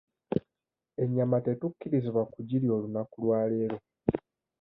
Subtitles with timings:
[1.03, 3.77] Ennyama tetukkirizibwa kugirya olunaku lwa leero.